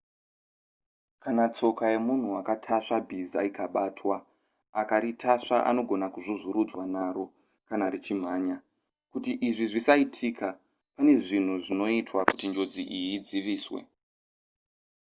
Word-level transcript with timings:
kana 1.23 1.43
tsoka 1.55 1.83
yemunhu 1.93 2.29
akatasva 2.41 2.97
bhiza 3.07 3.39
ikabatwa 3.49 4.15
akaritasva 4.81 5.57
anogona 5.69 6.07
kuzvuzvurudzwa 6.13 6.83
naro 6.95 7.25
kana 7.67 7.85
richimhanya 7.93 8.57
kuti 9.11 9.31
izvi 9.47 9.65
zvisaitika 9.71 10.47
pane 10.95 11.13
zvinhu 11.25 11.55
zvinoitwa 11.65 12.19
kuti 12.29 12.45
njodzi 12.51 12.83
iyi 12.97 13.09
idziviswe 13.17 13.79